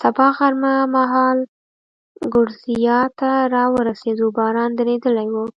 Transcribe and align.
سبا 0.00 0.26
غرمه 0.36 0.74
مهال 0.94 1.38
ګورېزیا 2.32 3.00
ته 3.18 3.30
را 3.54 3.64
ورسېدو، 3.74 4.26
باران 4.36 4.70
درېدلی 4.78 5.28
و. 5.32 5.36